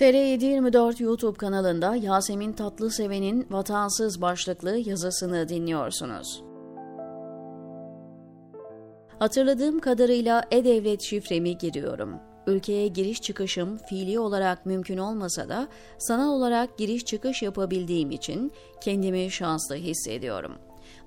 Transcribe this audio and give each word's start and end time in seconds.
TR724 0.00 1.02
YouTube 1.02 1.38
kanalında 1.38 1.96
Yasemin 1.96 2.52
Tatlıseven'in 2.52 3.46
Vatansız 3.50 4.20
başlıklı 4.20 4.76
yazısını 4.76 5.48
dinliyorsunuz. 5.48 6.42
Hatırladığım 9.18 9.80
kadarıyla 9.80 10.44
e-devlet 10.50 11.02
şifremi 11.02 11.58
giriyorum. 11.58 12.14
Ülkeye 12.46 12.88
giriş 12.88 13.22
çıkışım 13.22 13.78
fiili 13.78 14.18
olarak 14.18 14.66
mümkün 14.66 14.98
olmasa 14.98 15.48
da 15.48 15.68
sanal 15.98 16.32
olarak 16.32 16.78
giriş 16.78 17.04
çıkış 17.04 17.42
yapabildiğim 17.42 18.10
için 18.10 18.52
kendimi 18.80 19.30
şanslı 19.30 19.74
hissediyorum. 19.74 20.52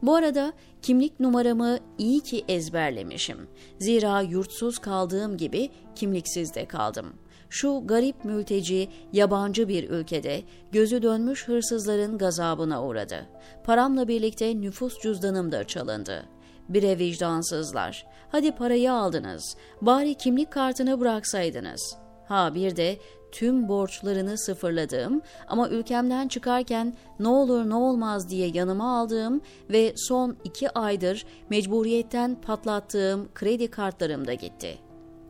Bu 0.01 0.15
arada 0.15 0.53
kimlik 0.81 1.19
numaramı 1.19 1.79
iyi 1.97 2.19
ki 2.19 2.45
ezberlemişim. 2.47 3.47
Zira 3.79 4.21
yurtsuz 4.21 4.79
kaldığım 4.79 5.37
gibi 5.37 5.69
kimliksiz 5.95 6.55
de 6.55 6.65
kaldım. 6.65 7.13
Şu 7.53 7.87
garip 7.87 8.25
mülteci, 8.25 8.89
yabancı 9.11 9.67
bir 9.67 9.89
ülkede 9.89 10.43
gözü 10.71 11.01
dönmüş 11.01 11.47
hırsızların 11.47 12.17
gazabına 12.17 12.85
uğradı. 12.85 13.25
Paramla 13.63 14.07
birlikte 14.07 14.61
nüfus 14.61 15.01
cüzdanım 15.01 15.51
da 15.51 15.63
çalındı. 15.63 16.25
Bire 16.69 16.99
vicdansızlar. 16.99 18.07
Hadi 18.31 18.51
parayı 18.51 18.93
aldınız. 18.93 19.57
Bari 19.81 20.15
kimlik 20.15 20.51
kartını 20.51 20.99
bıraksaydınız. 20.99 21.95
Ha 22.27 22.55
bir 22.55 22.75
de 22.75 22.97
tüm 23.31 23.67
borçlarını 23.67 24.37
sıfırladığım 24.37 25.21
ama 25.47 25.69
ülkemden 25.69 26.27
çıkarken 26.27 26.93
ne 27.19 27.27
olur 27.27 27.69
ne 27.69 27.75
olmaz 27.75 28.29
diye 28.29 28.47
yanıma 28.53 28.99
aldığım 28.99 29.41
ve 29.69 29.93
son 29.95 30.37
iki 30.43 30.69
aydır 30.69 31.25
mecburiyetten 31.49 32.41
patlattığım 32.41 33.29
kredi 33.33 33.67
kartlarım 33.67 34.27
da 34.27 34.33
gitti. 34.33 34.77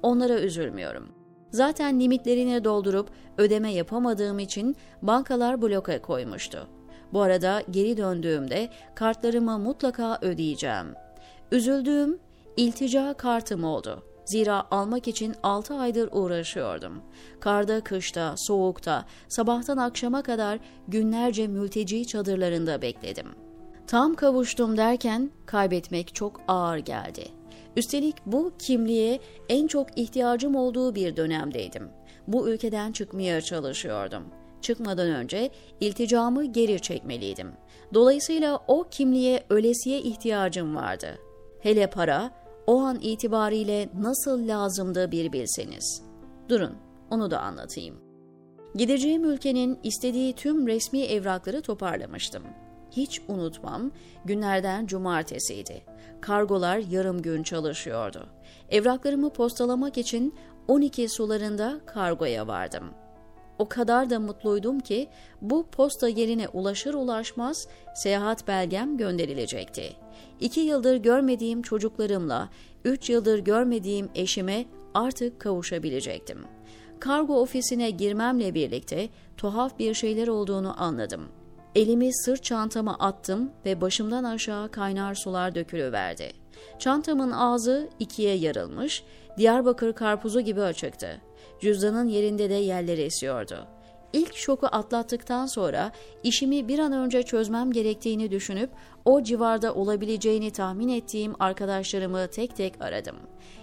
Onlara 0.02 0.40
üzülmüyorum. 0.40 1.23
Zaten 1.54 2.00
limitlerini 2.00 2.64
doldurup 2.64 3.10
ödeme 3.38 3.74
yapamadığım 3.74 4.40
için 4.40 4.76
bankalar 5.02 5.62
bloke 5.62 6.02
koymuştu. 6.02 6.68
Bu 7.14 7.22
arada 7.22 7.64
geri 7.72 7.98
döndüğümde 7.98 8.70
kartlarımı 8.96 9.60
mutlaka 9.60 10.20
ödeyeceğim. 10.22 10.88
Üzüldüğüm 11.52 12.20
iltica 12.58 13.14
kartım 13.14 13.64
oldu. 13.64 14.04
Zira 14.26 14.64
almak 14.72 15.08
için 15.08 15.36
6 15.44 15.74
aydır 15.74 16.10
uğraşıyordum. 16.12 17.02
Karda, 17.40 17.82
kışta, 17.82 18.34
soğukta, 18.38 19.06
sabahtan 19.28 19.78
akşama 19.78 20.22
kadar 20.22 20.60
günlerce 20.88 21.48
mülteci 21.48 22.08
çadırlarında 22.08 22.82
bekledim. 22.82 23.28
Tam 23.88 24.16
kavuştum 24.16 24.78
derken 24.78 25.32
kaybetmek 25.46 26.16
çok 26.16 26.42
ağır 26.48 26.78
geldi. 26.78 27.43
Üstelik 27.78 28.16
bu 28.26 28.54
kimliğe 28.60 29.20
en 29.50 29.68
çok 29.68 29.98
ihtiyacım 29.98 30.56
olduğu 30.56 30.96
bir 30.96 31.16
dönemdeydim. 31.16 31.90
Bu 32.28 32.50
ülkeden 32.50 32.92
çıkmaya 32.92 33.42
çalışıyordum. 33.42 34.24
Çıkmadan 34.62 35.10
önce 35.10 35.52
ilticamı 35.80 36.46
geri 36.46 36.82
çekmeliydim. 36.82 37.52
Dolayısıyla 37.94 38.60
o 38.68 38.84
kimliğe 38.84 39.44
ölesiye 39.50 40.02
ihtiyacım 40.02 40.76
vardı. 40.76 41.20
Hele 41.60 41.90
para, 41.90 42.32
o 42.68 42.80
an 42.80 43.00
itibariyle 43.02 43.90
nasıl 44.00 44.48
lazımdı 44.48 45.12
bir 45.12 45.34
bilseniz. 45.34 46.04
Durun, 46.50 46.76
onu 47.12 47.32
da 47.32 47.40
anlatayım. 47.40 47.96
Gideceğim 48.76 49.24
ülkenin 49.24 49.80
istediği 49.84 50.34
tüm 50.34 50.68
resmi 50.68 51.02
evrakları 51.02 51.62
toparlamıştım. 51.62 52.44
Hiç 52.96 53.22
unutmam, 53.28 53.92
günlerden 54.26 54.86
cumartesiydi. 54.86 55.84
Kargolar 56.22 56.78
yarım 56.78 57.22
gün 57.22 57.44
çalışıyordu. 57.44 58.28
Evraklarımı 58.70 59.30
postalamak 59.30 59.98
için 59.98 60.36
12 60.68 61.10
sularında 61.10 61.80
kargoya 61.86 62.48
vardım. 62.48 62.84
O 63.60 63.70
kadar 63.70 64.10
da 64.10 64.20
mutluydum 64.20 64.80
ki 64.80 65.10
bu 65.42 65.68
posta 65.68 66.08
yerine 66.08 66.48
ulaşır 66.48 66.94
ulaşmaz 66.94 67.68
seyahat 67.96 68.48
belgem 68.48 68.98
gönderilecekti. 68.98 69.94
İki 70.40 70.60
yıldır 70.60 70.96
görmediğim 70.96 71.62
çocuklarımla, 71.62 72.50
üç 72.86 73.10
yıldır 73.10 73.40
görmediğim 73.40 74.10
eşime 74.16 74.66
artık 74.94 75.40
kavuşabilecektim. 75.40 76.46
Kargo 77.00 77.42
ofisine 77.42 77.90
girmemle 77.90 78.54
birlikte 78.54 79.10
tuhaf 79.38 79.80
bir 79.80 79.94
şeyler 79.94 80.28
olduğunu 80.28 80.82
anladım.'' 80.82 81.43
Elimi 81.76 82.14
sırt 82.14 82.44
çantama 82.44 82.96
attım 83.00 83.52
ve 83.66 83.82
başımdan 83.82 84.24
aşağı 84.24 84.72
kaynar 84.72 85.16
sular 85.16 85.56
dökülüverdi. 85.56 86.34
Çantamın 86.80 87.32
ağzı 87.32 87.90
ikiye 88.00 88.36
yarılmış, 88.36 89.04
Diyarbakır 89.38 89.94
karpuzu 89.94 90.42
gibi 90.42 90.62
açıktı. 90.62 91.22
Cüzdanın 91.62 92.08
yerinde 92.08 92.50
de 92.50 92.54
yerler 92.54 92.98
esiyordu. 92.98 93.68
İlk 94.14 94.36
şoku 94.36 94.68
atlattıktan 94.72 95.46
sonra 95.46 95.92
işimi 96.24 96.68
bir 96.68 96.80
an 96.80 96.92
önce 96.92 97.24
çözmem 97.24 97.72
gerektiğini 97.72 98.32
düşünüp 98.32 98.70
o 99.06 99.24
civarda 99.24 99.74
olabileceğini 99.76 100.52
tahmin 100.52 100.90
ettiğim 100.90 101.34
arkadaşlarımı 101.40 102.28
tek 102.28 102.56
tek 102.56 102.82
aradım. 102.82 103.16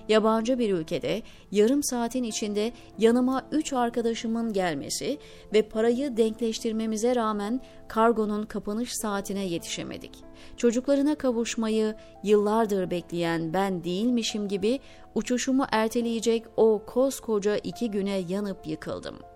Yabancı 0.09 0.59
bir 0.59 0.73
ülkede 0.73 1.23
yarım 1.51 1.83
saatin 1.83 2.23
içinde 2.23 2.73
yanıma 2.99 3.43
üç 3.53 3.73
arkadaşımın 3.73 4.53
gelmesi 4.53 5.19
ve 5.53 5.63
parayı 5.63 6.17
denkleştirmemize 6.17 7.17
rağmen 7.17 7.61
kargonun 7.89 8.43
kapanış 8.43 8.97
saatine 8.97 9.47
yetişemedik. 9.47 10.25
Çocuklarına 10.57 11.15
kavuşmayı 11.15 11.95
yıllardır 12.25 12.91
bekleyen 12.91 13.53
ben 13.53 13.85
değilmişim 13.85 14.49
gibi 14.49 14.81
uçuşumu 15.15 15.67
erteleyecek 15.73 16.45
o 16.57 16.83
koskoca 16.87 17.57
iki 17.57 17.91
güne 17.91 18.23
yanıp 18.29 18.67
yıkıldım.'' 18.67 19.30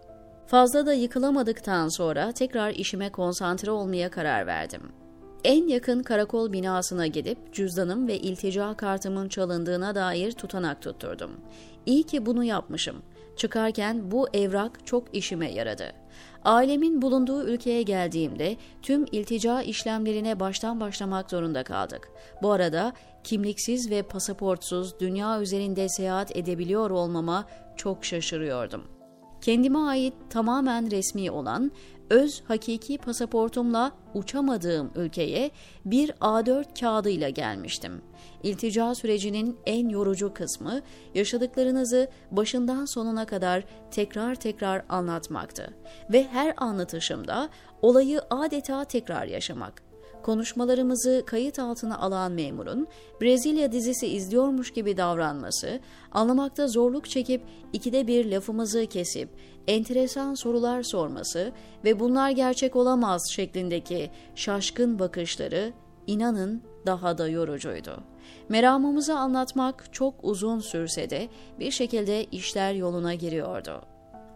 Fazla 0.47 0.87
da 0.87 0.93
yıkılamadıktan 0.93 1.89
sonra 1.89 2.33
tekrar 2.33 2.71
işime 2.71 3.11
konsantre 3.11 3.71
olmaya 3.71 4.11
karar 4.11 4.47
verdim. 4.47 4.83
En 5.45 5.69
yakın 5.69 6.03
karakol 6.03 6.53
binasına 6.53 7.07
gidip 7.07 7.55
cüzdanım 7.55 8.09
ve 8.09 8.19
iltica 8.19 8.75
kartımın 8.75 9.29
çalındığına 9.29 9.95
dair 9.95 10.33
tutanak 10.33 10.83
tutturdum. 10.83 11.31
İyi 11.87 12.03
ki 12.03 12.27
bunu 12.27 12.45
yapmışım. 12.45 13.03
Çıkarken 13.37 14.11
bu 14.11 14.29
evrak 14.33 14.87
çok 14.87 15.17
işime 15.17 15.53
yaradı. 15.53 15.93
Ailemin 16.45 17.03
bulunduğu 17.03 17.45
ülkeye 17.45 17.83
geldiğimde 17.83 18.57
tüm 18.83 19.07
iltica 19.13 19.63
işlemlerine 19.63 20.41
baştan 20.41 20.81
başlamak 20.81 21.31
zorunda 21.31 21.65
kaldık. 21.65 22.09
Bu 22.43 22.53
arada 22.53 22.93
kimliksiz 23.25 23.91
ve 23.91 24.03
pasaportsuz 24.03 25.01
dünya 25.01 25.41
üzerinde 25.41 25.89
seyahat 25.89 26.37
edebiliyor 26.37 26.91
olmama 26.91 27.45
çok 27.77 28.05
şaşırıyordum 28.05 28.94
kendime 29.45 29.79
ait 29.79 30.15
tamamen 30.31 30.91
resmi 30.91 31.31
olan 31.31 31.73
öz 32.11 32.43
hakiki 32.49 32.99
pasaportumla 32.99 33.93
uçamadığım 34.15 34.91
ülkeye 34.97 35.51
bir 35.85 36.11
A4 36.11 36.81
kağıdıyla 36.81 37.29
gelmiştim. 37.29 38.03
İltica 38.43 38.95
sürecinin 38.95 39.59
en 39.67 39.89
yorucu 39.89 40.35
kısmı 40.35 40.81
yaşadıklarınızı 41.15 42.09
başından 42.31 42.85
sonuna 42.85 43.27
kadar 43.27 43.65
tekrar 43.91 44.35
tekrar 44.35 44.85
anlatmaktı 44.89 45.75
ve 46.13 46.29
her 46.29 46.55
anlatışımda 46.57 47.49
olayı 47.83 48.21
adeta 48.31 48.85
tekrar 48.85 49.27
yaşamak 49.27 49.83
konuşmalarımızı 50.25 51.23
kayıt 51.27 51.59
altına 51.59 51.99
alan 51.99 52.33
memurun 52.33 52.87
Brezilya 53.21 53.73
dizisi 53.73 54.07
izliyormuş 54.07 54.73
gibi 54.73 54.97
davranması, 54.97 55.81
anlamakta 56.13 56.69
zorluk 56.69 57.11
çekip 57.11 57.43
ikide 57.73 58.07
bir 58.07 58.31
lafımızı 58.31 58.87
kesip 58.87 59.29
enteresan 59.67 60.35
sorular 60.35 60.83
sorması 60.83 61.53
ve 61.85 62.01
bunlar 62.01 62.31
gerçek 62.31 62.77
olamaz 62.77 63.23
şeklindeki 63.31 64.11
şaşkın 64.35 64.99
bakışları 64.99 65.73
inanın 66.07 66.63
daha 66.87 67.19
da 67.19 67.29
yorucuydu. 67.29 68.03
Meramımızı 68.49 69.15
anlatmak 69.15 69.93
çok 69.93 70.15
uzun 70.23 70.59
sürse 70.59 71.11
de 71.11 71.29
bir 71.61 71.71
şekilde 71.71 72.25
işler 72.25 72.75
yoluna 72.75 73.15
giriyordu. 73.15 73.83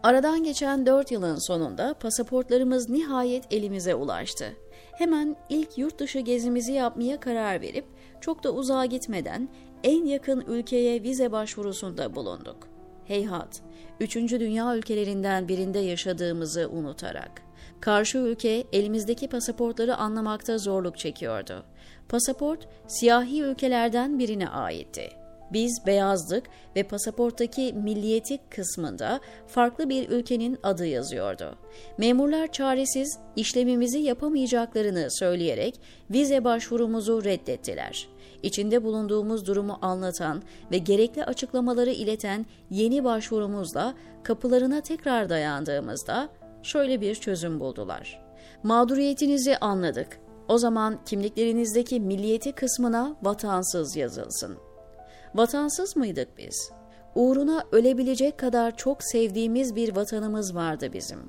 Aradan 0.03 0.43
geçen 0.43 0.85
dört 0.85 1.11
yılın 1.11 1.47
sonunda 1.47 1.93
pasaportlarımız 1.93 2.89
nihayet 2.89 3.53
elimize 3.53 3.95
ulaştı 3.95 4.45
hemen 4.99 5.35
ilk 5.49 5.77
yurt 5.77 5.99
dışı 5.99 6.19
gezimizi 6.19 6.73
yapmaya 6.73 7.19
karar 7.19 7.61
verip 7.61 7.85
çok 8.21 8.43
da 8.43 8.51
uzağa 8.51 8.85
gitmeden 8.85 9.49
en 9.83 10.05
yakın 10.05 10.41
ülkeye 10.47 11.03
vize 11.03 11.31
başvurusunda 11.31 12.15
bulunduk. 12.15 12.67
Heyhat, 13.05 13.61
üçüncü 13.99 14.39
dünya 14.39 14.75
ülkelerinden 14.75 15.47
birinde 15.47 15.79
yaşadığımızı 15.79 16.69
unutarak. 16.69 17.41
Karşı 17.79 18.17
ülke 18.17 18.63
elimizdeki 18.73 19.27
pasaportları 19.27 19.95
anlamakta 19.95 20.57
zorluk 20.57 20.97
çekiyordu. 20.97 21.63
Pasaport 22.09 22.67
siyahi 22.87 23.41
ülkelerden 23.41 24.19
birine 24.19 24.49
aitti. 24.49 25.18
Biz 25.53 25.81
beyazdık 25.85 26.43
ve 26.75 26.83
pasaporttaki 26.83 27.73
milliyeti 27.73 28.39
kısmında 28.49 29.19
farklı 29.47 29.89
bir 29.89 30.09
ülkenin 30.09 30.57
adı 30.63 30.85
yazıyordu. 30.85 31.55
Memurlar 31.97 32.51
çaresiz 32.51 33.19
işlemimizi 33.35 33.99
yapamayacaklarını 33.99 35.07
söyleyerek 35.11 35.79
vize 36.11 36.43
başvurumuzu 36.43 37.23
reddettiler. 37.23 38.09
İçinde 38.43 38.83
bulunduğumuz 38.83 39.47
durumu 39.47 39.77
anlatan 39.81 40.41
ve 40.71 40.77
gerekli 40.77 41.25
açıklamaları 41.25 41.91
ileten 41.91 42.45
yeni 42.71 43.03
başvurumuzla 43.03 43.93
kapılarına 44.23 44.81
tekrar 44.81 45.29
dayandığımızda 45.29 46.29
şöyle 46.63 47.01
bir 47.01 47.15
çözüm 47.15 47.59
buldular. 47.59 48.21
Mağduriyetinizi 48.63 49.57
anladık. 49.57 50.19
O 50.47 50.57
zaman 50.57 50.99
kimliklerinizdeki 51.05 51.99
milliyeti 51.99 52.51
kısmına 52.51 53.15
vatansız 53.23 53.95
yazılsın. 53.95 54.68
Vatansız 55.35 55.95
mıydık 55.95 56.37
biz? 56.37 56.71
Uğruna 57.15 57.63
ölebilecek 57.71 58.37
kadar 58.37 58.77
çok 58.77 59.03
sevdiğimiz 59.03 59.75
bir 59.75 59.95
vatanımız 59.95 60.55
vardı 60.55 60.93
bizim. 60.93 61.19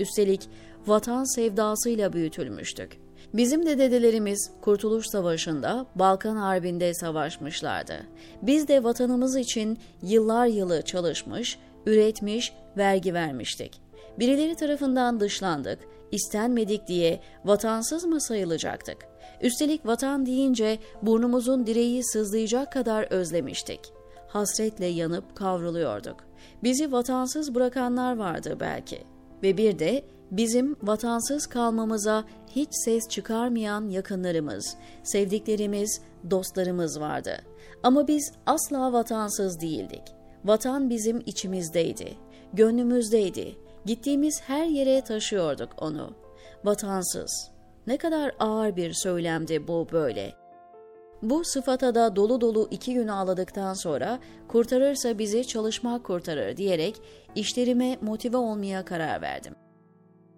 Üstelik 0.00 0.48
vatan 0.86 1.34
sevdasıyla 1.34 2.12
büyütülmüştük. 2.12 2.98
Bizim 3.34 3.66
de 3.66 3.78
dedelerimiz 3.78 4.50
Kurtuluş 4.60 5.06
Savaşı'nda, 5.06 5.86
Balkan 5.94 6.36
Harbi'nde 6.36 6.94
savaşmışlardı. 6.94 8.06
Biz 8.42 8.68
de 8.68 8.84
vatanımız 8.84 9.36
için 9.36 9.78
yıllar 10.02 10.46
yılı 10.46 10.82
çalışmış, 10.82 11.58
üretmiş, 11.86 12.52
vergi 12.76 13.14
vermiştik. 13.14 13.87
Birileri 14.18 14.54
tarafından 14.54 15.20
dışlandık, 15.20 15.78
istenmedik 16.12 16.86
diye 16.86 17.20
vatansız 17.44 18.04
mı 18.04 18.20
sayılacaktık? 18.20 18.96
Üstelik 19.40 19.86
vatan 19.86 20.26
deyince 20.26 20.78
burnumuzun 21.02 21.66
direği 21.66 22.04
sızlayacak 22.04 22.72
kadar 22.72 23.02
özlemiştik. 23.12 23.80
Hasretle 24.28 24.86
yanıp 24.86 25.36
kavruluyorduk. 25.36 26.16
Bizi 26.62 26.92
vatansız 26.92 27.54
bırakanlar 27.54 28.16
vardı 28.16 28.56
belki. 28.60 28.98
Ve 29.42 29.56
bir 29.56 29.78
de 29.78 30.04
bizim 30.30 30.76
vatansız 30.82 31.46
kalmamıza 31.46 32.24
hiç 32.50 32.68
ses 32.72 33.08
çıkarmayan 33.08 33.88
yakınlarımız, 33.88 34.76
sevdiklerimiz, 35.02 36.00
dostlarımız 36.30 37.00
vardı. 37.00 37.38
Ama 37.82 38.08
biz 38.08 38.32
asla 38.46 38.92
vatansız 38.92 39.60
değildik. 39.60 40.02
Vatan 40.44 40.90
bizim 40.90 41.22
içimizdeydi, 41.26 42.16
gönlümüzdeydi. 42.52 43.67
Gittiğimiz 43.86 44.42
her 44.46 44.66
yere 44.66 45.00
taşıyorduk 45.00 45.82
onu. 45.82 46.14
Vatansız. 46.64 47.50
Ne 47.86 47.96
kadar 47.96 48.34
ağır 48.38 48.76
bir 48.76 48.92
söylemdi 48.92 49.68
bu 49.68 49.88
böyle. 49.92 50.34
Bu 51.22 51.44
sıfata 51.44 51.94
da 51.94 52.16
dolu 52.16 52.40
dolu 52.40 52.68
iki 52.70 52.94
gün 52.94 53.08
ağladıktan 53.08 53.74
sonra 53.74 54.18
kurtarırsa 54.48 55.18
bizi 55.18 55.46
çalışmak 55.46 56.04
kurtarır 56.04 56.56
diyerek 56.56 57.00
işlerime 57.34 57.98
motive 58.00 58.36
olmaya 58.36 58.84
karar 58.84 59.22
verdim. 59.22 59.54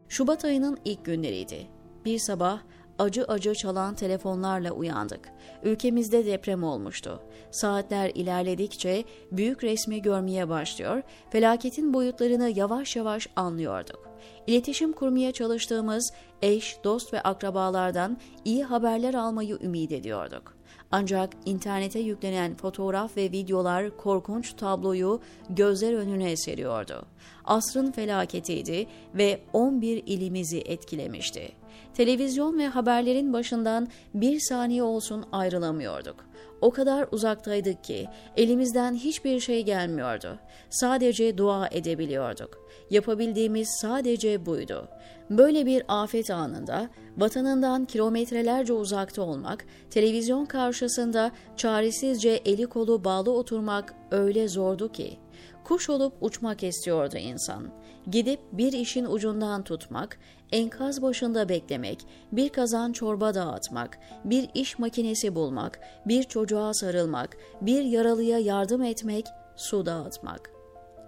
Şubat 0.09 0.45
ayının 0.45 0.79
ilk 0.85 1.05
günleriydi. 1.05 1.67
Bir 2.05 2.19
sabah 2.19 2.61
acı 3.01 3.25
acı 3.25 3.55
çalan 3.55 3.95
telefonlarla 3.95 4.71
uyandık. 4.71 5.29
Ülkemizde 5.63 6.27
deprem 6.27 6.65
olmuştu. 6.65 7.23
Saatler 7.51 8.11
ilerledikçe 8.15 9.05
büyük 9.33 9.65
resmi 9.65 10.03
görmeye 10.03 10.49
başlıyor, 10.49 11.03
felaketin 11.31 11.95
boyutlarını 11.95 12.51
yavaş 12.57 12.97
yavaş 12.97 13.29
anlıyorduk. 13.37 14.11
İletişim 14.47 14.93
kurmaya 14.93 15.33
çalıştığımız 15.33 16.13
eş, 16.43 16.77
dost 16.85 17.13
ve 17.13 17.21
akrabalardan 17.21 18.19
iyi 18.45 18.65
haberler 18.65 19.15
almayı 19.15 19.59
ümit 19.63 19.93
ediyorduk. 19.93 20.57
Ancak 20.93 21.31
internete 21.47 21.99
yüklenen 21.99 22.55
fotoğraf 22.55 23.17
ve 23.17 23.23
videolar 23.23 23.97
korkunç 23.97 24.53
tabloyu 24.53 25.21
gözler 25.51 25.93
önüne 25.95 26.37
seriyordu. 26.37 27.07
Asrın 27.45 27.93
felaketiydi 27.93 28.87
ve 29.15 29.41
11 29.53 30.03
ilimizi 30.07 30.59
etkilemişti. 30.59 31.60
Televizyon 31.95 32.59
ve 32.59 32.67
haberlerin 32.67 33.33
başından 33.33 33.89
bir 34.15 34.41
saniye 34.41 34.83
olsun 34.83 35.25
ayrılamıyorduk. 35.33 36.17
O 36.61 36.71
kadar 36.71 37.09
uzaktaydık 37.13 37.85
ki 37.85 38.09
elimizden 38.37 38.95
hiçbir 38.95 39.41
şey 39.41 39.65
gelmiyordu. 39.65 40.39
Sadece 40.71 41.39
dua 41.39 41.69
edebiliyorduk. 41.71 42.67
Yapabildiğimiz 42.91 43.69
sadece 43.81 44.47
buydu. 44.47 44.89
Böyle 45.31 45.67
bir 45.67 45.83
afet 45.89 46.31
anında 46.31 46.89
vatanından 47.17 47.85
kilometrelerce 47.85 48.73
uzakta 48.73 49.23
olmak, 49.23 49.65
televizyon 49.91 50.45
karşısında 50.45 51.31
çaresizce 51.57 52.41
eli 52.45 52.67
kolu 52.67 53.05
bağlı 53.05 53.33
oturmak 53.33 53.95
öyle 54.11 54.49
zordu 54.49 54.93
ki. 54.93 55.19
Kuş 55.65 55.91
olup 55.91 56.13
uçmak 56.21 56.63
istiyordu 56.63 57.17
insan. 57.17 57.69
Gidip 58.11 58.41
bir 58.53 58.73
işin 58.73 59.05
ucundan 59.05 59.65
tutmak, 59.65 60.19
enkaz 60.53 61.03
başında 61.03 61.49
beklemek, 61.49 62.07
bir 62.33 62.49
kazan 62.49 62.93
çorba 62.93 63.35
dağıtmak, 63.35 63.99
bir 64.25 64.49
iş 64.55 64.79
makinesi 64.79 65.35
bulmak, 65.35 65.81
bir 66.07 66.23
çocuğa 66.23 66.75
sarılmak, 66.75 67.37
bir 67.61 67.83
yaralıya 67.83 68.39
yardım 68.39 68.83
etmek, 68.83 69.27
su 69.57 69.87
dağıtmak.'' 69.87 70.61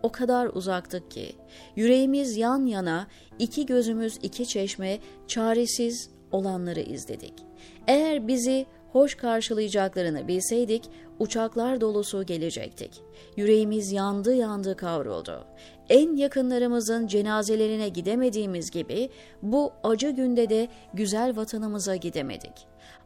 o 0.02 0.12
kadar 0.12 0.46
uzaktık 0.46 1.10
ki, 1.10 1.36
yüreğimiz 1.76 2.36
yan 2.36 2.66
yana, 2.66 3.06
iki 3.38 3.66
gözümüz 3.66 4.18
iki 4.22 4.46
çeşme, 4.46 4.98
çaresiz 5.26 6.10
olanları 6.30 6.80
izledik. 6.80 7.34
Eğer 7.86 8.28
bizi 8.28 8.66
hoş 8.92 9.14
karşılayacaklarını 9.14 10.28
bilseydik, 10.28 10.84
uçaklar 11.22 11.80
dolusu 11.80 12.26
gelecektik. 12.26 13.02
Yüreğimiz 13.36 13.92
yandı 13.92 14.34
yandı 14.34 14.76
kavruldu. 14.76 15.44
En 15.88 16.16
yakınlarımızın 16.16 17.06
cenazelerine 17.06 17.88
gidemediğimiz 17.88 18.70
gibi 18.70 19.10
bu 19.42 19.72
acı 19.84 20.10
günde 20.10 20.50
de 20.50 20.68
güzel 20.94 21.36
vatanımıza 21.36 21.96
gidemedik. 21.96 22.52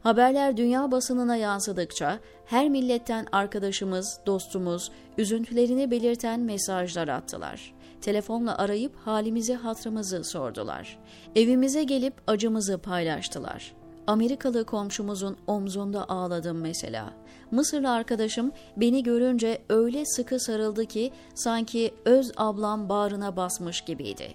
Haberler 0.03 0.57
dünya 0.57 0.91
basınına 0.91 1.35
yansıdıkça 1.35 2.19
her 2.45 2.69
milletten 2.69 3.27
arkadaşımız, 3.31 4.19
dostumuz 4.25 4.91
üzüntülerini 5.17 5.91
belirten 5.91 6.39
mesajlar 6.39 7.07
attılar. 7.07 7.73
Telefonla 8.01 8.57
arayıp 8.57 8.95
halimizi 8.95 9.53
hatrımızı 9.53 10.23
sordular. 10.23 10.99
Evimize 11.35 11.83
gelip 11.83 12.13
acımızı 12.27 12.77
paylaştılar. 12.77 13.73
Amerikalı 14.07 14.65
komşumuzun 14.65 15.37
omzunda 15.47 16.09
ağladım 16.09 16.57
mesela. 16.61 17.13
Mısırlı 17.51 17.91
arkadaşım 17.91 18.51
beni 18.77 19.03
görünce 19.03 19.61
öyle 19.69 20.05
sıkı 20.05 20.39
sarıldı 20.39 20.85
ki 20.85 21.11
sanki 21.35 21.93
öz 22.05 22.31
ablam 22.37 22.89
bağrına 22.89 23.35
basmış 23.35 23.81
gibiydi. 23.81 24.33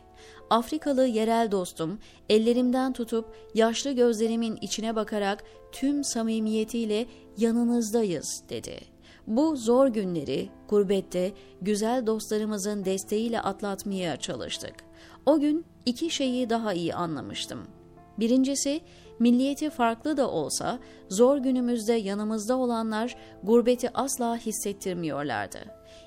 Afrikalı 0.51 1.07
yerel 1.07 1.51
dostum 1.51 1.99
ellerimden 2.29 2.93
tutup 2.93 3.25
yaşlı 3.55 3.93
gözlerimin 3.93 4.59
içine 4.61 4.97
bakarak 4.97 5.45
tüm 5.73 6.05
samimiyetiyle 6.05 7.07
yanınızdayız 7.39 8.43
dedi. 8.49 8.81
Bu 9.27 9.57
zor 9.57 9.89
günleri 9.89 10.49
gurbette 10.69 11.33
güzel 11.63 12.07
dostlarımızın 12.07 12.85
desteğiyle 12.85 13.41
atlatmaya 13.41 14.17
çalıştık. 14.17 14.75
O 15.27 15.41
gün 15.41 15.65
iki 15.87 16.11
şeyi 16.11 16.51
daha 16.51 16.73
iyi 16.73 16.95
anlamıştım. 16.95 17.59
Birincisi 18.19 18.81
milliyeti 19.23 19.71
farklı 19.71 20.17
da 20.17 20.31
olsa 20.31 20.79
zor 21.09 21.39
günümüzde 21.39 21.93
yanımızda 21.93 22.57
olanlar 22.57 23.17
gurbeti 23.43 23.91
asla 23.95 24.37
hissettirmiyorlardı. 24.37 25.59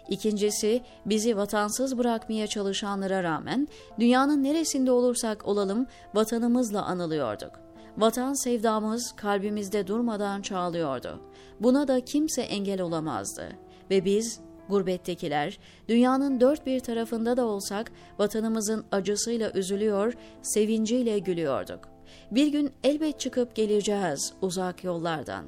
İkincisi 0.09 0.81
bizi 1.05 1.37
vatansız 1.37 1.97
bırakmaya 1.97 2.47
çalışanlara 2.47 3.23
rağmen 3.23 3.67
dünyanın 3.99 4.43
neresinde 4.43 4.91
olursak 4.91 5.47
olalım 5.47 5.87
vatanımızla 6.13 6.85
anılıyorduk. 6.85 7.51
Vatan 7.97 8.43
sevdamız 8.43 9.11
kalbimizde 9.15 9.87
durmadan 9.87 10.41
çağlıyordu. 10.41 11.21
Buna 11.59 11.87
da 11.87 12.05
kimse 12.05 12.41
engel 12.41 12.81
olamazdı. 12.81 13.49
Ve 13.89 14.05
biz 14.05 14.39
Gurbettekiler, 14.69 15.59
dünyanın 15.89 16.39
dört 16.39 16.65
bir 16.65 16.79
tarafında 16.79 17.37
da 17.37 17.45
olsak 17.45 17.91
vatanımızın 18.19 18.85
acısıyla 18.91 19.51
üzülüyor, 19.51 20.13
sevinciyle 20.41 21.19
gülüyorduk. 21.19 21.94
Bir 22.31 22.47
gün 22.47 22.71
elbet 22.83 23.19
çıkıp 23.19 23.55
geleceğiz 23.55 24.33
uzak 24.41 24.83
yollardan. 24.83 25.45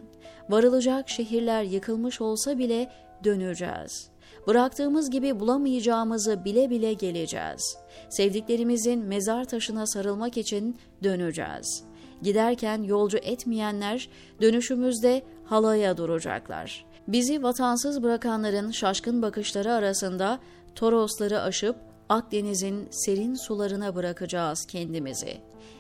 Varılacak 0.50 1.10
şehirler 1.10 1.64
yıkılmış 1.64 2.22
olsa 2.22 2.58
bile 2.58 2.92
döneceğiz. 3.24 4.10
Bıraktığımız 4.48 5.10
gibi 5.10 5.40
bulamayacağımızı 5.40 6.46
bile 6.46 6.70
bile 6.70 6.94
geleceğiz. 6.94 7.78
Sevdiklerimizin 8.10 9.00
mezar 9.00 9.46
taşına 9.46 9.88
sarılmak 9.88 10.38
için 10.38 10.78
döneceğiz. 11.04 11.84
Giderken 12.22 12.84
yolcu 12.84 13.18
etmeyenler 13.18 14.10
dönüşümüzde 14.42 15.24
halaya 15.46 15.98
duracaklar. 15.98 16.86
Bizi 17.08 17.44
vatansız 17.44 18.04
bırakanların 18.04 18.72
şaşkın 18.72 19.22
bakışları 19.22 19.74
arasında 19.74 20.40
Torosları 20.76 21.42
aşıp 21.42 21.76
Akdeniz'in 22.10 22.88
serin 22.92 23.36
sularına 23.36 23.96
bırakacağız 23.96 24.66
kendimizi. 24.66 25.38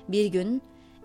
Bir 0.07 0.25
gün, 0.25 0.61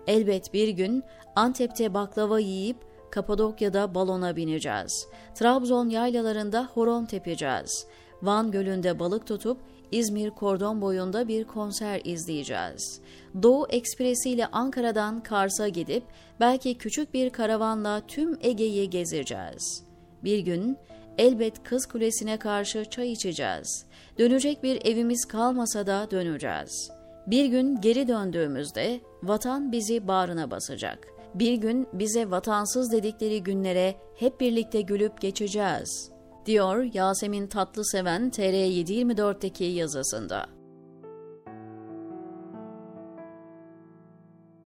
elbet 0.07 0.53
bir 0.53 0.67
gün 0.67 1.03
Antep'te 1.35 1.93
baklava 1.93 2.39
yiyip 2.39 2.77
Kapadokya'da 3.11 3.95
balona 3.95 4.35
bineceğiz. 4.35 5.07
Trabzon 5.35 5.89
yaylalarında 5.89 6.69
horon 6.73 7.05
tepeceğiz. 7.05 7.87
Van 8.21 8.51
Gölü'nde 8.51 8.99
balık 8.99 9.27
tutup 9.27 9.57
İzmir 9.93 10.29
kordon 10.29 10.81
boyunda 10.81 11.27
bir 11.27 11.43
konser 11.43 12.01
izleyeceğiz. 12.03 13.01
Doğu 13.43 13.67
Ekspresi 13.69 14.29
ile 14.29 14.47
Ankara'dan 14.47 15.23
Kars'a 15.23 15.67
gidip 15.67 16.03
belki 16.39 16.77
küçük 16.77 17.13
bir 17.13 17.29
karavanla 17.29 18.01
tüm 18.07 18.37
Ege'yi 18.41 18.89
gezeceğiz. 18.89 19.83
Bir 20.23 20.39
gün 20.39 20.77
elbet 21.17 21.63
Kız 21.63 21.85
Kulesi'ne 21.85 22.37
karşı 22.37 22.85
çay 22.85 23.11
içeceğiz. 23.11 23.85
Dönecek 24.19 24.63
bir 24.63 24.85
evimiz 24.85 25.25
kalmasa 25.25 25.87
da 25.87 26.07
döneceğiz. 26.11 26.91
Bir 27.27 27.45
gün 27.45 27.81
geri 27.81 28.07
döndüğümüzde 28.07 29.01
vatan 29.23 29.71
bizi 29.71 30.07
bağrına 30.07 30.51
basacak. 30.51 31.07
Bir 31.35 31.53
gün 31.53 31.87
bize 31.93 32.31
vatansız 32.31 32.91
dedikleri 32.91 33.43
günlere 33.43 33.95
hep 34.15 34.39
birlikte 34.39 34.81
gülüp 34.81 35.21
geçeceğiz.'' 35.21 36.13
diyor 36.45 36.89
Yasemin 36.93 37.47
Tatlıseven 37.47 38.29
TR724'deki 38.29 39.63
yazısında. 39.63 40.45